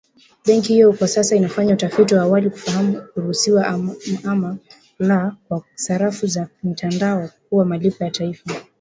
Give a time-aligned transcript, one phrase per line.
[0.45, 3.67] Benki hiyo kwa sasa inafanya utafiti wa awali kufahamu kuruhusiwa
[4.25, 4.57] ama
[4.99, 8.55] la kwa sarafu za kimtandao kuwa malipo ya taifa.